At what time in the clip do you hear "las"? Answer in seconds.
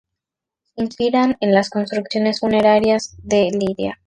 1.53-1.69